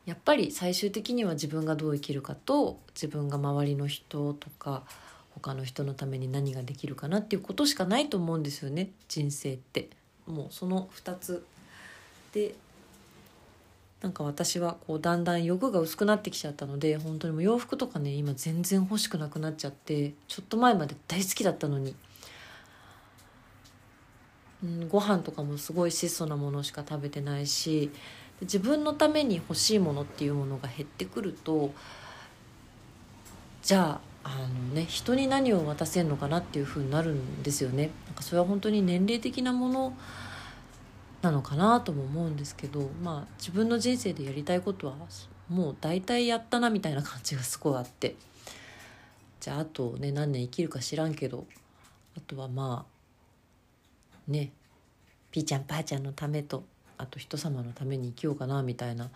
[0.05, 4.83] やっぱり最終的には自分がどう生きるかと自分が周りの人とか
[5.31, 8.91] 他の人のために何ができるかなっていうことしかないと思うんですよね。
[9.09, 9.89] 人生って。
[10.27, 11.45] もうその2つ
[12.31, 12.55] で
[14.01, 21.95] なんか私はこうだんだん欲が薄くなってきちゃったので本当にもう洋服とかね今全然欲しくなくなっちゃってちょっと前まで大好きだったのに、
[24.65, 27.91] うん、ご飯とかもすごい質素なものしか食べてないし
[28.41, 31.71] 自分のために欲しいものっていうものが減ってくると
[33.61, 37.91] じゃああのね人に何を渡せるのかなっていうふうになるんですよね。
[38.07, 39.93] なんかそれは本当に年齢的なもの
[41.21, 44.95] なのかなとも思うんですけどまあ自分の人生でやりたいことは
[45.47, 48.15] もう大体やったなみたいな感じがすごいあって。
[49.39, 51.45] じゃああとね何年生きるか知らんけど
[52.17, 52.94] あとはまあ
[54.27, 54.51] ね
[55.31, 56.63] ピーちゃんパーちゃんのためと
[56.97, 59.09] あと人様のために生きようかなみたいな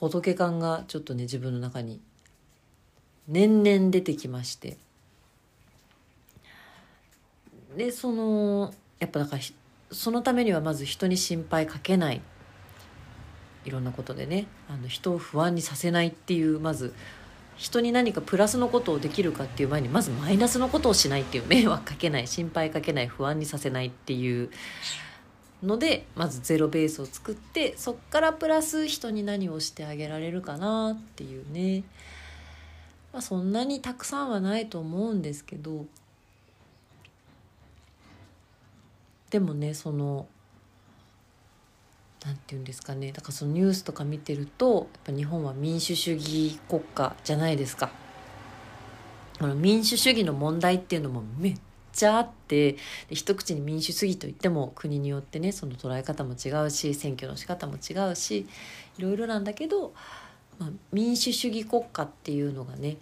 [0.00, 2.00] 仏感がちょっとね自分の中に
[3.28, 4.76] 年々出てきまして。
[7.76, 9.42] でそのやっぱだから
[9.90, 12.22] そのためにはまず人に心配かけない。
[13.66, 16.94] いろんなことでねあの人を不安にさせないっていうまず
[17.56, 24.50] 人に何かプラスのことをできるかっていう前にまずマイナスのことをしないっていう迷惑かけない心配かけない不安にさせないっていう
[25.62, 31.84] のでまずゼロベースを作ってそっからプラス人に何をしてあげられるかなっていうね。
[33.12, 35.86] まあ、そんなにたくさんはないと思うんですけど。
[39.30, 40.28] でもねその
[42.26, 47.90] 何て言うんですかねだからそのニュースとか見てるとやっぱ日本は民主主義国家じゃないですか。
[49.38, 51.56] あの民主主義の問題っていうのもめっ
[51.92, 52.78] ちゃあってで
[53.10, 58.46] 一口に民主主義といっても国によってねその捉え方も違うし選挙の仕方も違うし
[58.98, 59.92] いろいろなんだけど、
[60.58, 62.96] まあ、民主主義国家っていうのがね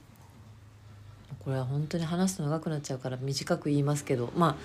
[1.45, 4.57] これは本当に話すと長くなっちゃうから短く言いますけどまあ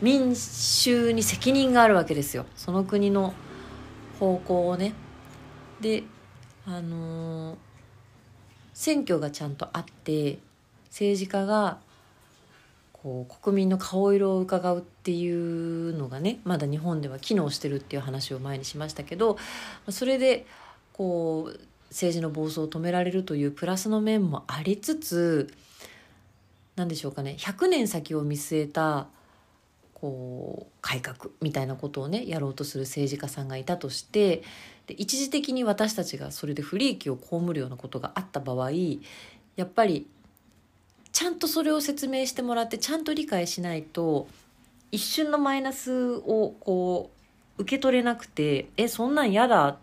[0.00, 3.34] 民衆に責任があるわけですよその国の
[4.20, 4.92] 方向をね。
[5.80, 6.04] で
[6.66, 7.56] あのー、
[8.74, 10.38] 選挙がちゃんとあって
[10.90, 11.78] 政治家が
[12.92, 19.38] こう国民の顔色を伺うっていうのがねまだ日本では機能してるっていう話を前にしましたけど
[19.88, 20.46] それで
[20.92, 25.52] こう政治の暴走を止められるというプラスの面もありつつ
[26.76, 29.06] 何でしょうかね100年先を見据えた
[30.00, 34.42] こう改革みたいなことをねやろうとする政治家さんがいたとして
[34.86, 38.70] で一時的に私たちがそれで不利益を被るようなことがあった場合
[39.56, 40.06] やっぱり
[41.12, 44.26] ちゃんとそれを説明してもらってちゃんと理解しないと
[44.90, 47.10] 一瞬のマイナスをこ
[47.58, 49.76] う受け取れなくてえそんなん嫌だっ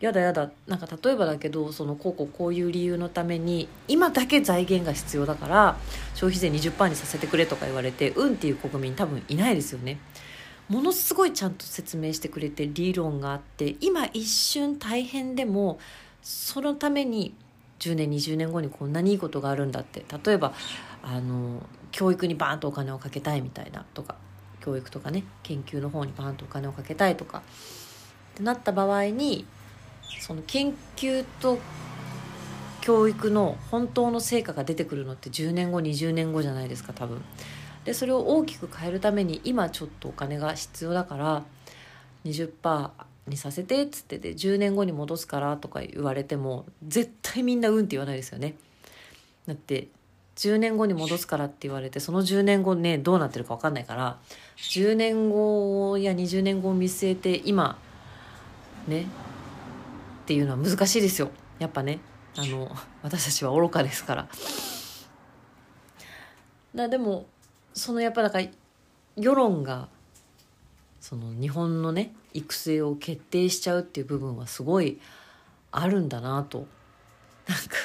[0.00, 5.76] やだやだなんか例えばだけどそのこうこうこういう理由のために今だけ財源が必要だから
[6.14, 9.98] 消費税20%にさせてくれとか言われてうんっていう国民多分いないですよね。
[10.68, 15.78] ものすごいちゃんと説明してくれて理論があって今一瞬大変でも
[16.22, 17.34] そのために
[17.78, 20.04] 10年20年後にこんなにいいことがあるんだって。
[20.24, 20.52] 例えば
[21.02, 24.16] あの教育にバーンとお金をかけたいみたいなとか
[24.60, 29.46] 教育とかね研究の方にバーンとお金をかけたいとかってなった場合に
[30.20, 31.58] その研究と
[32.80, 37.22] 教育の本当の成果が出てくるのって10年後20年後じゃないですか多分。
[37.84, 41.44] でそれを大きく変えるために今ちょっとお金が必要だから
[42.24, 42.90] 20%
[43.26, 48.54] にさせてっつってて10年後に戻すからとか言われても絶対みんなうんって言わないですよね。
[49.46, 49.88] だって
[50.36, 54.18] 10年後に戻すからって言われてその10年後ねどうなってるか分かんないから
[54.58, 57.78] 10年後や20年後を見据えて今
[58.86, 59.06] ね
[60.28, 61.30] っていうのは難しいですよ。
[61.58, 62.00] やっぱね。
[62.36, 62.70] あの
[63.02, 64.28] 私たちは愚かですから。
[66.74, 67.24] だでも
[67.72, 68.46] そのやっぱだから
[69.16, 69.88] 世論が
[71.00, 75.00] その日本のね育成を決定しちゃうっていう部分はすごい
[75.72, 76.66] あるんだなと。
[77.46, 77.76] なんか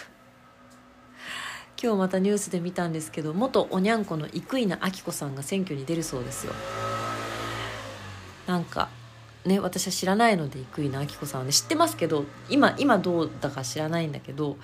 [1.82, 6.52] 今日またニュースで見たんですけど元おにゃんこの生稲晃子さんが選挙に出るそうですよ。
[8.48, 8.90] なんか
[9.46, 14.58] ね私は知らないので生稲晃子さんはね知ってますけど今今どうだか知らないんだけど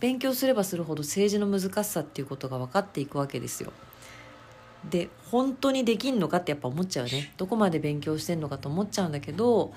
[0.00, 3.72] 勉強すればするほど政治の難しさっていうことが分かっていくわけですよ。
[4.90, 7.32] で本当にできんのかってやっぱ思っちゃうね。
[7.38, 9.72] どこまで勉強してんのかと思っちゃうんだけど、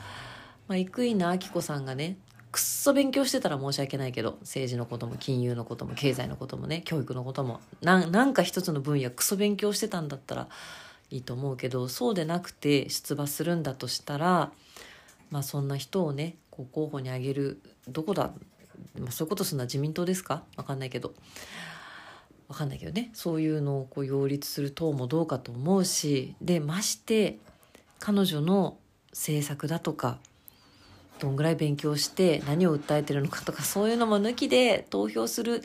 [0.68, 2.18] まあ、生稲晃子さんがね
[2.52, 10.48] くっそ勉強してたら申し訳ないけど政治のことも金融のことも経済のこともね教育のこともなんか一つの分野クソ勉強してたんだったら
[11.10, 14.52] いいと思うけどそうでなくて出馬するんだとしたら、
[15.32, 18.32] まあ、そんな人をねこう候補に挙げるどこだ、
[19.00, 20.44] まあ、そういうことするのは自民党ですか？
[20.56, 21.14] 分かんないけど。
[22.50, 23.10] 分かんないけどね。
[23.14, 27.40] そういうのをこう擁立する党もどうかと思うしでまして
[28.00, 28.78] 彼女の
[29.12, 30.18] 政策だとか
[31.20, 35.62] どんぐらい勉強して何を訴えてるのかとかそういうのも抜きで投票する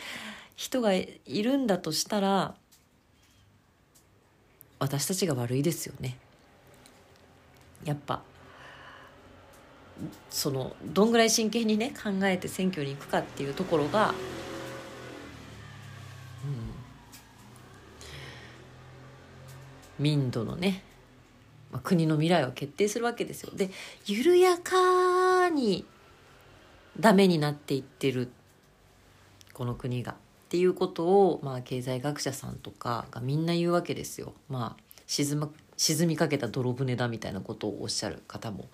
[0.56, 2.54] 人がいるんだとしたら
[4.82, 6.18] 私たちが悪いですよね。
[7.84, 8.20] やっぱ
[10.28, 14.12] そのどんぐらい真剣にね考えて選挙に行くかっていうところが
[19.98, 20.82] うん民度のね、
[21.70, 23.52] まあ、国の未来を決定するわけですよ。
[23.54, 23.70] で
[24.06, 25.86] 緩やかに
[26.98, 28.32] ダメになっていってる
[29.52, 30.16] この国が
[30.52, 34.34] っていうことを、まあ、経済学者さんとかがみんな言うわけですよ。
[34.50, 38.68] まあ沈ま沈みかけた泥船だみたいなことをおっしゃる方も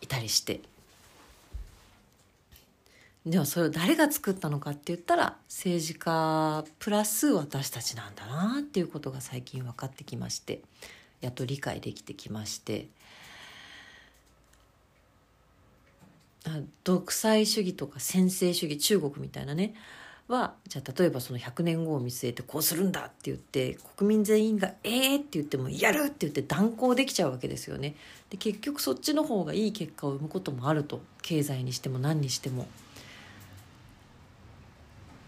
[0.00, 0.60] いたりして。
[3.24, 10.62] ではそれを誰が作ったのかって言ったら政治家プラス私たちなんだなっていうことが最近分かってきまして
[11.20, 12.88] やっと理解できてきまして。
[16.82, 19.74] 独裁主義とか専制主義中国みたいなね。
[20.28, 27.96] はじゃあ例えばその100年後を見据えてこうするんだって言って国民全員が「ええ!」って言っても「やる!」って言って断行できちゃうわけですよね。
[28.28, 32.68] で結局そっちの方がいい結果を生むこともあると経済にしても何にしても。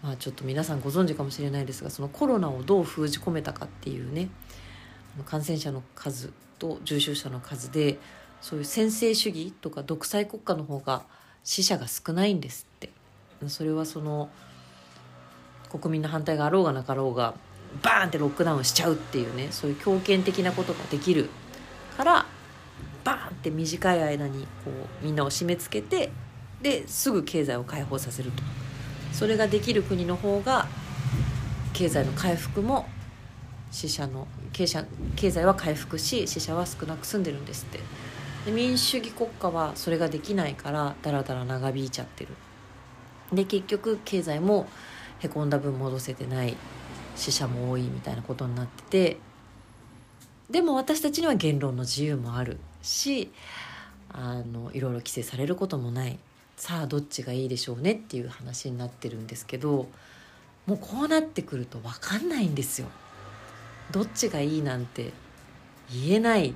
[0.02, 4.30] まあ、ちょっと皆さんご存知かもしれないですがそのコロナをどう封じ込めたかっていうね
[5.26, 7.98] 感染者の数と重症者の数で
[8.40, 11.04] そういう専制主義とか独裁国家の方が
[11.44, 12.90] 死者が少ないんですって
[13.48, 14.30] それはその
[15.70, 17.34] 国民の反対があろうがなかろうが
[17.82, 21.28] バーンってロックダウンしちゃうっていうねそういう強権的なことができる
[21.96, 22.26] から
[23.04, 24.70] バーンって短い間にこ
[25.02, 26.10] うみんなを締め付けて
[26.60, 28.42] ですぐ経済を解放させると。
[29.12, 30.66] それができる国の方が
[31.72, 32.86] 経済の回復も
[33.70, 37.80] 死者の経済経済は回復し死者は少なく済んでるんですって
[38.46, 42.30] で民主主義国家はそれができないからだらだら長引いちゃってる
[43.32, 44.68] で結局経済も
[45.20, 46.56] へこんだ分戻せてない
[47.16, 49.16] 死者も多いみたいなことになってて
[50.50, 53.30] でも私たちには言論の自由もあるし
[54.12, 56.18] あのいろいろ規制されることもない
[56.56, 59.88] さあどっちがいいでしょうねっていう話になってるんですけど
[60.66, 62.86] もうこうなってくると分かんないんですよ。
[63.90, 65.12] どっちがいいなんて
[65.90, 66.54] 言えない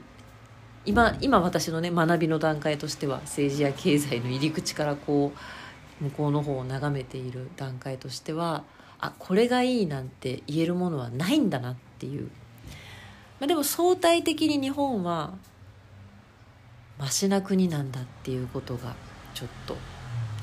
[0.87, 5.39] 今今私のね学びの段階としては政治や経済の入り口からこう
[6.01, 8.65] 向こうの方を眺めている段階としては
[9.01, 12.25] あこれがいいなんて言えるものはないんだなっていう、
[13.41, 15.35] まあ、でも相対的に日本は
[16.99, 18.95] マシな国なんだっていうことが
[19.35, 19.77] ちょっと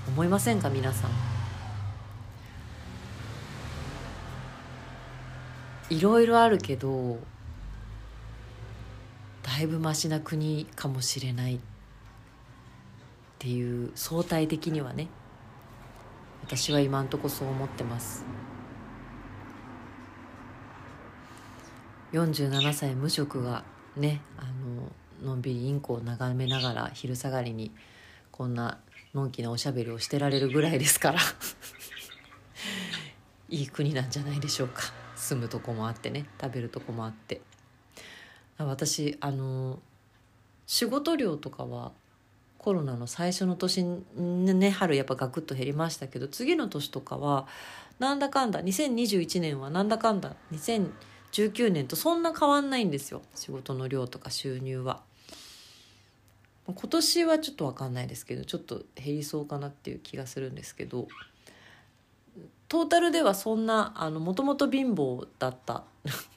[0.08, 1.12] 思いませんか皆さん。
[5.90, 7.20] いろいろあるけど
[9.44, 11.60] だいぶマシな国かもしれないっ
[13.40, 15.10] ていう相対的にはね。
[16.44, 18.26] 私は今んとこそう思ってます。
[22.12, 23.64] 47歳無職が
[23.96, 24.44] ねあ
[25.24, 27.72] ののんびりインコを眺めながら昼下がりに
[28.32, 28.80] こんな
[29.14, 31.20] のんきなおしゃべりをしてられるぐらいですから。
[33.50, 34.82] いい国なんじゃないでしょうか。
[35.16, 37.42] 住むとこもあってね食べるとこもあって。
[38.58, 39.80] 私あの
[40.68, 41.92] 仕事量とかは
[42.62, 43.84] コロナの最初の年
[44.16, 47.48] ね春やっぱガクッと減りましたけど次の年とかは
[47.98, 53.24] なんだかんだ2021年はなんだかんだ2019年とそんな変わんないんですよ。
[53.34, 55.02] 仕事の量とか収入は。
[56.68, 61.08] 今年はちょっと分かんないですけどちょっと減りそうかなっていう気がするんですけど
[62.68, 65.84] トータルではそんなもともと貧乏だった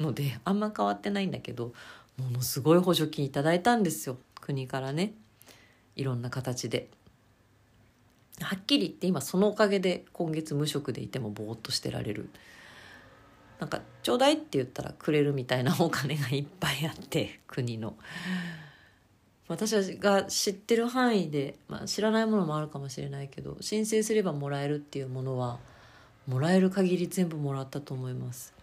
[0.01, 1.75] のであんま変わってないんだけど
[2.17, 4.17] ものすごい補助金いただいたんですよ。
[4.41, 5.13] 国からね。
[5.97, 6.89] いろんな形で。
[8.41, 12.31] はっきり言って今そのおかげで今月無職でいてもぼーっとしてられる。
[13.61, 17.97] なんかちょうだいって言ったらくれるみたいなお金がいっぱいあって 国の。
[19.47, 25.59] 私が知ってる範囲で、まあ、知らないものもあるかもしれないけど申請すればもらえるっていうものは
[26.27, 28.55] もらえる限り全部もらったと思います。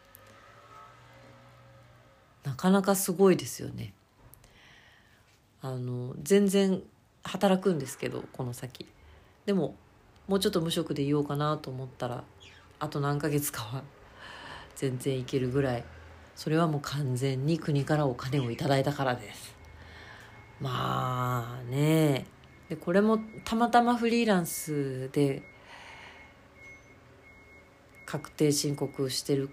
[2.43, 3.93] なかなかすごいですよね。
[5.61, 6.81] あの全然
[7.23, 8.85] 働くんですけどこの先。
[9.45, 9.75] でも
[10.27, 12.23] もうちょっと無職でいようかなと思ったら
[12.79, 13.83] あと何ヶ月かは
[14.75, 15.83] 全然いけるぐらい。
[16.35, 19.55] それはもう完全に国からお金をいただいたからです。
[20.59, 22.25] まあね。
[22.69, 25.43] でこれもたまたまフリーランスで
[28.05, 29.49] 確定申告してる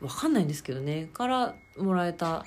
[0.00, 1.08] 分かんないんですけどね。
[1.12, 2.44] からもらえた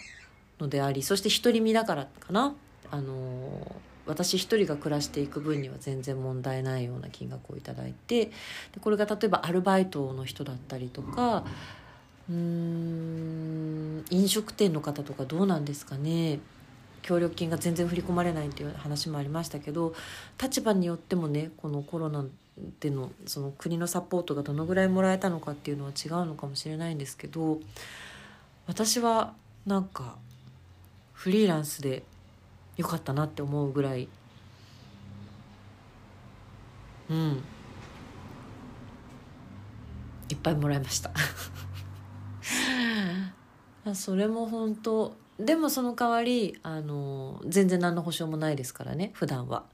[0.60, 2.56] のでありそして独り身だからかな。
[2.92, 3.76] あの
[4.12, 8.32] 私一人が暮らしていく分には全然問題ないような金額を頂いてで
[8.80, 11.46] これが例えばアルバイトの人だったりとか
[12.30, 16.40] うーん飲食店の方とかどうなんですかね。
[17.02, 19.96] 協力金が全然振り込まれないっていう話もありましたけど
[20.40, 22.26] 立場によってもねこのコロナ
[22.80, 27.60] でのその国のサポートがどのぐらいもらえたのかっていうのは違うのかもしれないんですけど
[28.68, 29.34] 私は
[29.66, 30.16] なんか
[31.14, 32.04] フリーランスで
[32.82, 34.10] よかったなって思うぐらい。
[37.10, 37.44] うん。
[40.30, 41.12] いっぱいもらいました。
[43.94, 45.16] それも本当。
[45.40, 49.66] でもその代わりあの全然何の保証もないですからね普段は。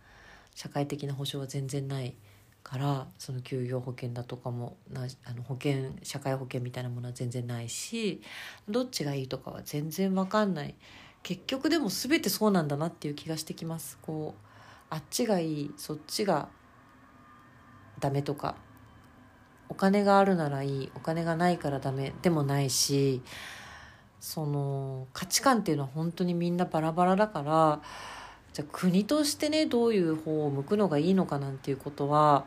[0.55, 2.15] 社会的な保証は全然ない
[2.63, 8.21] からその休業保険だとかもなあの保険社会保険みたいなものは全然ないし
[8.67, 10.75] どっちがいいとかは全然分かんない。
[11.23, 13.97] 結局でも全てそうなんだなっていう気がしてきます。
[14.01, 14.47] こう
[14.89, 16.47] あっちがいいそっちが
[17.99, 18.55] ダメとか
[19.69, 23.21] お金があるならいいお金がないからダメでもないし
[24.19, 27.81] その価値観っていうのは本当にみんなバラバラだから
[28.53, 32.45] じゃあ国としてねどういう方を向くのがいいのかなんていうことは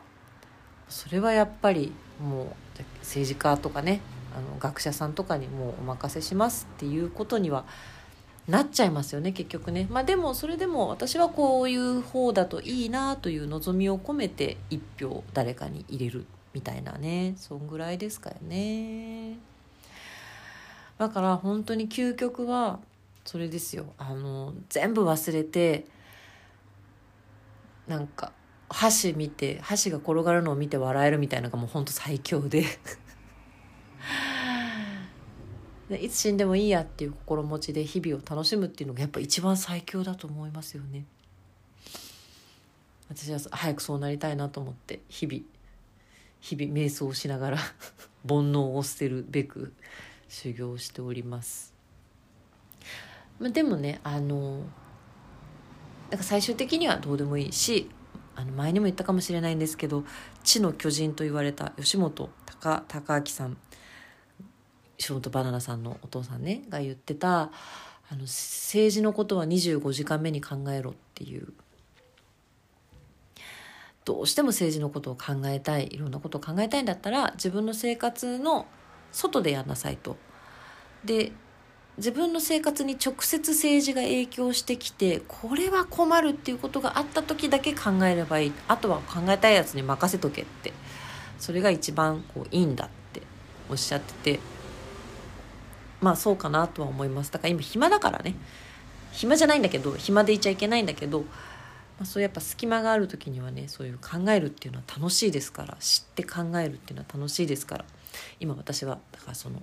[0.89, 4.01] それはやっぱりもう政治家とかね
[4.35, 7.65] あの学者さんとかにもうお任せしますっていうことには
[8.47, 9.87] なっちゃいますよね結局ね。
[9.89, 17.35] まあでもそれでも私はこういう方だといいなという望みを込めて一票誰かに入れるみたいなね。
[17.37, 19.37] そんぐらいですかよね。
[20.97, 22.79] だから本当に究極は
[23.25, 23.93] それですよ。
[23.97, 25.85] あの全部忘れて
[27.87, 28.31] なんか
[28.69, 32.65] 箸見て箸が転がるのを見て笑えるみたいなのがもう本当最強で。
[35.97, 41.05] いつ死んでもいいやっていう心持ちで日々を楽しむっていうのがやっぱ一番最強だと思いますよね
[43.09, 45.41] 私は早くそうなりたいなと思って日々
[46.39, 47.57] 日々瞑想しながら
[48.27, 49.73] 煩悩を捨てるべく
[50.27, 51.73] 修行しております。
[53.39, 54.63] まあ、でもねあの
[56.09, 57.89] なんか最終的にはどうでもいいし
[58.35, 60.03] あの前にも言ったかもしれないんですけど
[60.43, 62.29] 地の巨人と言われた吉本
[62.59, 63.57] 隆明さん
[65.01, 67.51] 吉本バナナさんのお父さんねが言ってた
[68.11, 71.53] あの政治のことは25時間目に考えろっていう。
[74.03, 78.65] どうしても政治のことを考えたいいろんなことを考えたいんだったら自分の生活の
[79.11, 80.17] 外でやんなさいと。
[81.05, 81.31] で
[81.97, 88.53] 自分の生活に直接政治が影響してきてこれは困るっていうことがあった時だけ考えればいい。
[88.67, 90.73] あとは考えたいやつに任せとけって。
[91.39, 93.21] それが一番こういいんだって
[93.69, 94.50] おっしゃってて。
[96.01, 97.31] まあそうかなとは思います。
[97.31, 98.35] だから今暇だからね。
[99.11, 101.25] 暇じゃないんだけど暇でいちゃいけないんだけど、ま
[102.03, 107.85] あ、そうやっぱ隙間がある時にはねそういう考えるっていうのは楽しいですから知って考えるっていうのは楽しいですから
[108.39, 109.61] 今私はだからその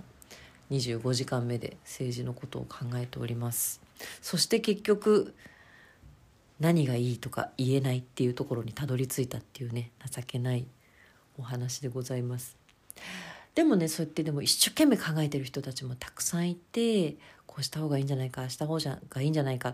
[0.71, 3.81] 25時間目で政治のことを考えております。
[4.21, 5.33] そして結局
[6.59, 10.67] 何がいいとか言えないっていうところにたどり着いたっていうね情けない
[11.37, 12.55] お話でございます。
[13.59, 19.73] でもねそうやってでも一生懸命考えてる人たちもたくさんいてこうした方がいいんじゃないかした方がいいんじゃないか。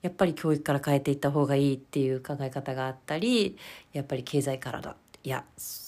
[0.00, 3.56] やっぱり教育から変えていった方がいいっていう考え方があったり
[3.92, 5.44] やっぱり経済からだいや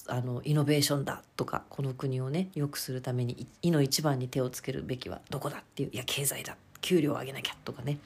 [0.09, 7.99] あのイノベーションだとかこの国をね良くするためにいの一番に手をつけるべきはどこだっていういや経済だ給料を上げなきゃとかね。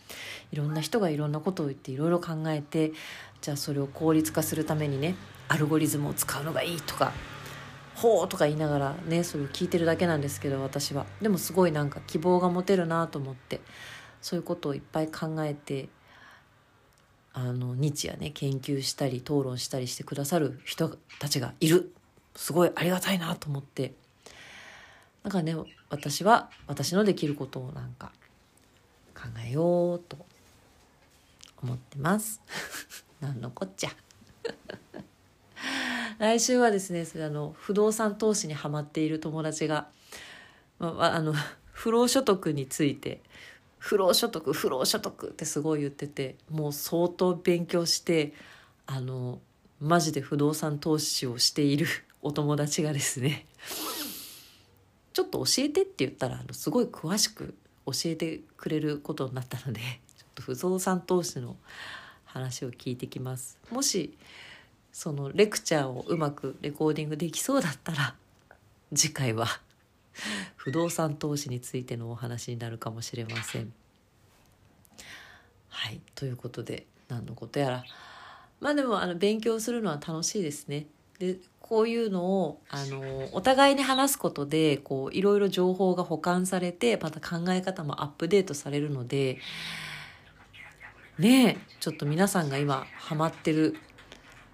[0.52, 2.92] いろんな人がいろんなことを言っていろいろ考えて
[3.40, 5.14] じゃあそれを効率化するためにね
[5.48, 7.14] アルゴリズムを使うのがいいとか
[8.02, 11.06] ほうとか言いながらねそれを聞いてるだけなんですけど私は。
[11.20, 13.60] でもすごいなんか希望が持てるなと思って
[14.20, 15.88] そういうことをいっぱい考えて
[17.32, 21.92] あの日夜ね研究したり討論したりしてくださる人たちがいる。
[22.34, 23.94] すごいありがたいなと思って。
[25.22, 25.54] なんかね
[25.88, 28.10] 私は私のできることをなんか
[29.14, 30.16] 考えようと
[31.62, 32.40] 思ってます。
[33.20, 33.90] 何のこっちゃ。
[36.22, 39.88] 来週はですねそれあの不動産投資にはまっている友達が、
[40.78, 41.34] まあ、あの
[41.72, 43.20] 不労所得について
[43.78, 48.34] 不労所得不労所得ってすごい言っててもう相当勉強して
[48.86, 49.40] あの
[49.80, 51.88] マジで不動産投資をしている
[52.22, 53.48] お友達がですね
[55.12, 61.56] ちょっと教えてって言ったらあのすごい詳しく教えてくれることになったのでちょっと不動産投資の
[62.26, 63.58] 話を聞いてきます。
[63.72, 64.16] もし
[64.92, 68.14] そのレクチャーをうまくレコーディングできそうだったら
[68.94, 69.46] 次回は
[70.56, 73.72] 不動産投資についてのお話になるかもしれません。
[75.70, 77.84] はいということで何のことやら
[78.60, 80.86] まあでもあの勉強するのは楽しいですね。
[81.18, 89.38] でこういうのをあのお互いに話すことでこういろいろ情報が保管されてまた考え方もアップデートされるので
[91.18, 93.76] ねえちょっと皆さんが今ハマってる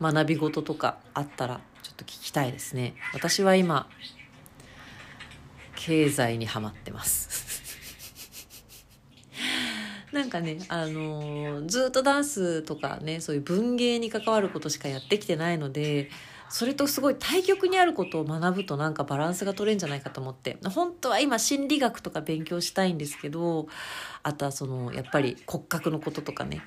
[0.01, 2.95] 学び事とかあったらちょっと聞きたいですね。
[3.13, 3.89] 私は今
[5.75, 7.77] 経済にはまってます。
[10.13, 16.11] なんかね、あのー、ずっとダンスとかねそういう文芸に関わることしかやってきてないので
[16.49, 20.59] それとすごい対極にあることを学ぶとなんかバランスが取れるんじゃないかと思って。
[20.65, 23.69] 本当は今心理学とか勉強したいんですけど
[24.23, 26.63] あとはそのやっぱり骨格のこととかね。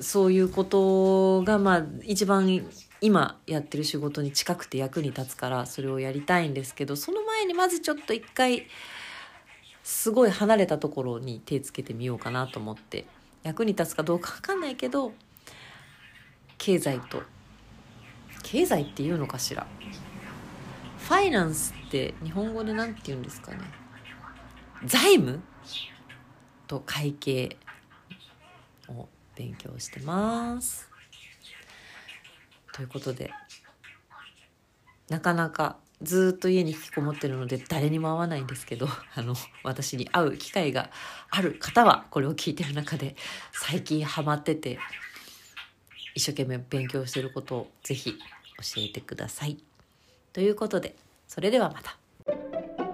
[0.00, 2.64] そういうことがまあ一番
[3.00, 8.66] 今やってる仕事に近くて役に立つからそれをやりたいんですけどその前にまずちょっと一回
[9.82, 13.06] すごい離れたところに手つけてみようかなと思って
[13.42, 15.12] 役に立つかどうか分かんないけど
[16.58, 17.22] 経済と
[18.42, 19.66] 経済っていうのかしら。
[21.06, 23.58] ファイナンスって日本語で何て言うんですかね。
[24.84, 25.40] 財務
[26.66, 27.56] と会計。
[29.36, 30.88] 勉強してます。
[32.72, 33.30] ということで
[35.08, 40.90] なかなかずっと家に引きこもってるので誰にも会わないんですけどあの私に会う機会が
[41.30, 43.16] ある方はこれを聞いてる中で
[43.52, 44.78] 最近ハマってて
[46.14, 49.58] 一生懸命勉強してることをぜひ教えてください。
[50.32, 50.94] ということで
[51.28, 52.85] それではまた。